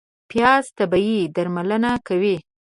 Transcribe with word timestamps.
پیاز 0.29 0.65
طبیعي 0.77 1.21
درملنه 1.35 1.91
کوي 2.07 2.35